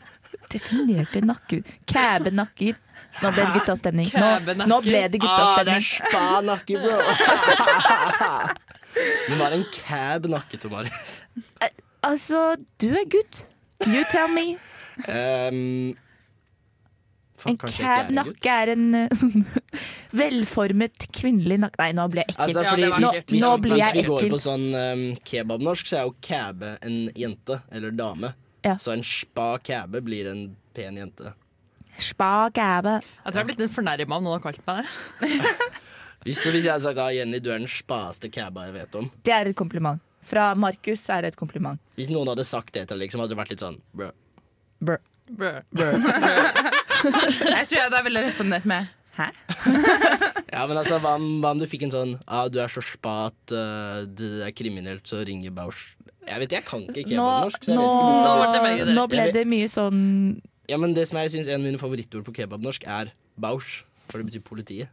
[0.53, 1.61] Definerte nakke...
[1.89, 2.75] Kæbenakker.
[3.21, 4.09] Nå ble det guttastemning.
[4.13, 5.81] Nå, nå ble det Ah, det er guttastemning.
[5.87, 6.97] spa nakke, bro.
[9.29, 11.15] Men hva er en cab nakke, Tomaris?
[12.05, 13.45] Altså, du er gutt.
[13.87, 14.47] You tell me.
[15.09, 15.95] Um,
[17.49, 19.45] En cab er en nakke er en eh, sånn
[20.15, 22.43] velformet kvinnelig nakke Nei, nå blir jeg ekkel.
[22.45, 25.05] Altså, Ja, fordi ja, hvis, nå hvis, Nå blir hvis vi går på sånn um,
[25.27, 28.33] kebabnorsk, så er jo kæbe en jente eller dame.
[28.63, 28.77] Ja.
[28.79, 30.45] Så en spa kæbe blir en
[30.77, 31.33] pen jente.
[32.01, 32.99] Spa kæbe.
[33.03, 35.33] Jeg tror jeg har blitt litt fornærma om noen har kalt meg det.
[36.23, 39.09] Hvis, hvis jeg hadde sagt ah, Jenny, du er den spaeste kæba jeg vet om.
[39.27, 39.99] Det er et kompliment.
[40.23, 41.81] Fra Markus er det et kompliment.
[41.99, 44.07] Hvis noen hadde sagt det til deg, liksom, hadde det vært litt sånn bro.
[45.29, 45.63] Brr.
[45.71, 45.93] Brr.
[47.57, 49.29] Jeg tror jeg da ville respondert med Hæ?
[50.53, 52.81] Ja, men altså, hva om, hva om du fikk en sånn ah, Du er så
[52.85, 55.93] spa at uh, det er kriminelt, så ringer Bausch.
[56.27, 60.01] Jeg vet, jeg kan ikke kebabnorsk, Nå, nå, nå ble det mye sånn
[60.71, 63.83] Ja, men det som jeg synes er en av mine favorittord på kebabnorsk, er Bausch.
[64.11, 64.91] For det betyr politiet.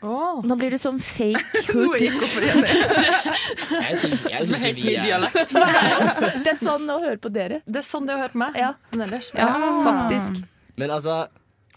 [0.00, 0.44] Åh.
[0.46, 1.98] Nå blir du sånn fake hood.
[1.98, 2.12] Jeg
[3.98, 4.22] syns,
[4.62, 5.54] helt vi er dialekt.
[6.44, 7.60] Det er sånn å høre på dere.
[7.66, 8.58] Det er sånn det er å høre på meg.
[8.58, 8.72] Ja.
[8.92, 9.32] Sånn ellers.
[9.34, 9.50] Ja,
[9.86, 10.32] faktisk.
[10.78, 11.24] Men altså,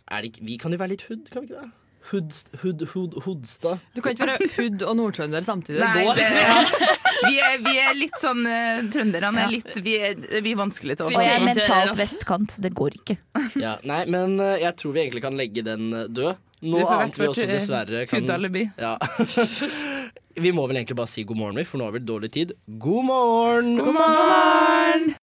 [0.05, 1.71] er det ikke, vi kan jo være litt hood, kan vi ikke det?
[2.11, 3.81] Hudst, hud, hud, hudstad.
[3.95, 5.83] Du kan ikke være hood og nordtrønder samtidig.
[5.85, 6.55] Nei, det ja.
[7.27, 10.97] vi, er, vi er litt sånn uh, Trønderne er litt Vi er, vi er vanskelig
[10.97, 12.57] til å Vi Og jeg er mentalt vestkant.
[12.61, 13.17] Det går ikke.
[13.61, 16.33] Ja, nei, men uh, jeg tror vi egentlig kan legge den eh, død.
[16.61, 18.27] Du Noe får vi hvert også vårt, eh, dessverre kan
[18.77, 18.93] ja.
[20.45, 22.53] Vi må vel egentlig bare si god morgen, for nå har vi dårlig tid.
[22.79, 23.71] God morgen!
[23.81, 25.15] God morgen!